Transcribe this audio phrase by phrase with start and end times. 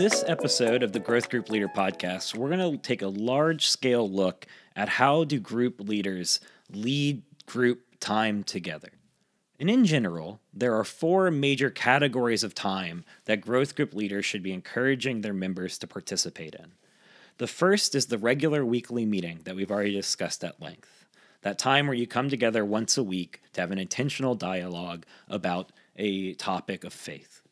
[0.00, 4.08] this episode of the Growth Group Leader podcast, we're going to take a large scale
[4.08, 6.40] look at how do group leaders
[6.72, 8.88] lead group time together.
[9.58, 14.42] And in general, there are four major categories of time that growth group leaders should
[14.42, 16.72] be encouraging their members to participate in.
[17.36, 21.04] The first is the regular weekly meeting that we've already discussed at length.
[21.42, 25.72] That time where you come together once a week to have an intentional dialogue about
[25.94, 27.42] a topic of faith.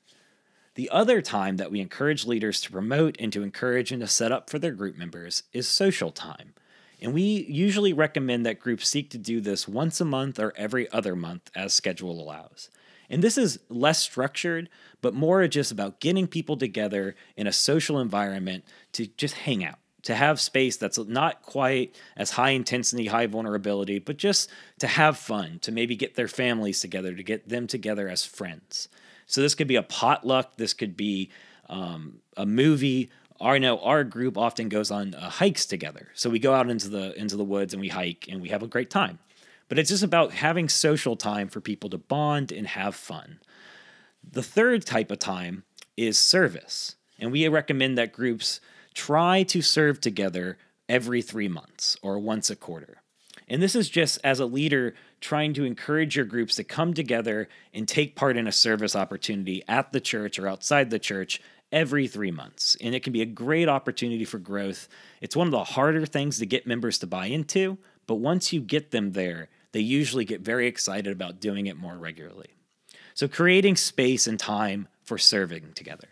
[0.79, 4.31] The other time that we encourage leaders to promote and to encourage and to set
[4.31, 6.55] up for their group members is social time.
[7.03, 10.89] And we usually recommend that groups seek to do this once a month or every
[10.93, 12.71] other month as schedule allows.
[13.11, 14.69] And this is less structured,
[15.03, 19.81] but more just about getting people together in a social environment to just hang out,
[20.03, 24.49] to have space that's not quite as high intensity, high vulnerability, but just
[24.79, 28.89] to have fun, to maybe get their families together, to get them together as friends.
[29.29, 30.57] So this could be a potluck.
[30.57, 31.31] This could be
[31.69, 33.11] um, a movie.
[33.41, 36.09] I know our group often goes on uh, hikes together.
[36.15, 38.65] So we go out into the into the woods and we hike and we have
[38.65, 39.21] a great time.
[39.69, 43.39] But it's just about having social time for people to bond and have fun.
[44.29, 45.63] The third type of time
[45.97, 46.97] is service.
[47.19, 48.61] And we recommend that groups
[48.95, 50.57] try to serve together
[50.89, 53.03] every three months or once a quarter.
[53.49, 57.49] And this is just as a leader trying to encourage your groups to come together
[57.73, 61.41] and take part in a service opportunity at the church or outside the church
[61.73, 62.77] every three months.
[62.81, 64.89] And it can be a great opportunity for growth.
[65.21, 68.61] It's one of the harder things to get members to buy into, but once you
[68.61, 72.49] get them there, they usually get very excited about doing it more regularly.
[73.15, 76.09] So, creating space and time for serving together.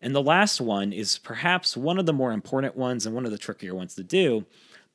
[0.00, 3.32] And the last one is perhaps one of the more important ones and one of
[3.32, 4.46] the trickier ones to do,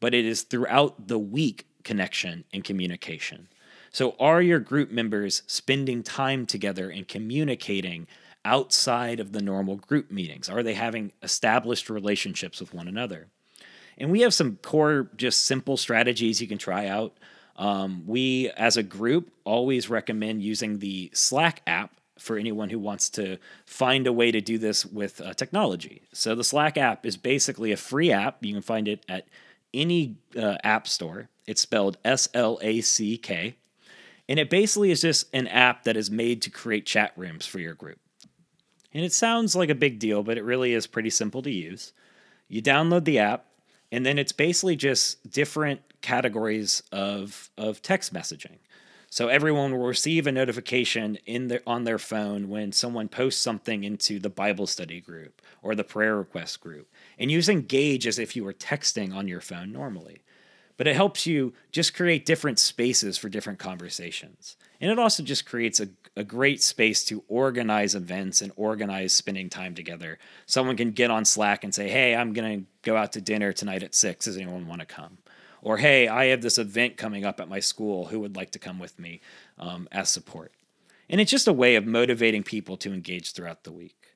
[0.03, 3.47] but it is throughout the week connection and communication.
[3.89, 8.07] So, are your group members spending time together and communicating
[8.43, 10.49] outside of the normal group meetings?
[10.49, 13.27] Are they having established relationships with one another?
[13.97, 17.15] And we have some core, just simple strategies you can try out.
[17.55, 23.09] Um, we, as a group, always recommend using the Slack app for anyone who wants
[23.11, 26.01] to find a way to do this with uh, technology.
[26.11, 28.43] So, the Slack app is basically a free app.
[28.43, 29.27] You can find it at
[29.73, 31.29] any uh, app store.
[31.47, 33.57] It's spelled S L A C K.
[34.29, 37.59] And it basically is just an app that is made to create chat rooms for
[37.59, 37.99] your group.
[38.93, 41.91] And it sounds like a big deal, but it really is pretty simple to use.
[42.47, 43.47] You download the app,
[43.91, 48.57] and then it's basically just different categories of, of text messaging.
[49.13, 53.83] So everyone will receive a notification in their, on their phone when someone posts something
[53.83, 56.91] into the Bible study group or the prayer request group.
[57.19, 60.23] And use Engage as if you were texting on your phone normally.
[60.77, 64.57] But it helps you just create different spaces for different conversations.
[64.81, 69.47] And it also just creates a, a great space to organize events and organize spending
[69.47, 70.17] time together.
[70.47, 73.53] Someone can get on Slack and say, hey, I'm going to go out to dinner
[73.53, 74.25] tonight at six.
[74.25, 75.19] Does anyone want to come?
[75.63, 78.07] Or hey, I have this event coming up at my school.
[78.07, 79.21] Who would like to come with me
[79.57, 80.51] um, as support?
[81.09, 84.15] And it's just a way of motivating people to engage throughout the week.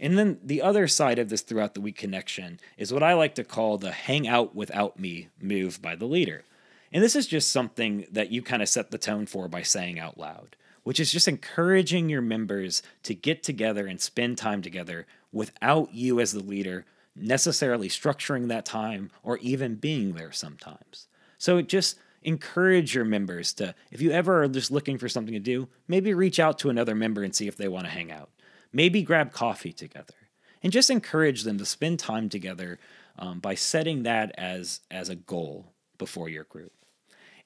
[0.00, 3.34] And then the other side of this throughout the week connection is what I like
[3.36, 6.44] to call the hang out without me move by the leader.
[6.92, 9.98] And this is just something that you kind of set the tone for by saying
[9.98, 15.06] out loud, which is just encouraging your members to get together and spend time together
[15.32, 21.08] without you as the leader necessarily structuring that time or even being there sometimes.
[21.38, 25.40] So just encourage your members to, if you ever are just looking for something to
[25.40, 28.30] do, maybe reach out to another member and see if they want to hang out.
[28.72, 30.14] Maybe grab coffee together
[30.62, 32.78] and just encourage them to spend time together
[33.18, 36.72] um, by setting that as, as a goal before your group.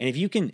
[0.01, 0.53] And if you can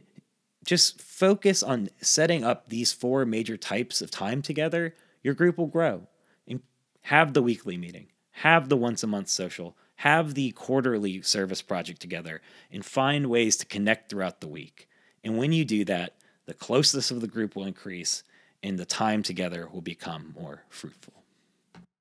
[0.65, 5.67] just focus on setting up these four major types of time together, your group will
[5.67, 6.09] grow.
[6.49, 6.61] And
[7.03, 8.07] have the weekly meeting,
[8.39, 12.41] have the once a month social, have the quarterly service project together,
[12.71, 14.89] and find ways to connect throughout the week.
[15.23, 16.15] And when you do that,
[16.47, 18.23] the closeness of the group will increase
[18.63, 21.24] and the time together will become more fruitful.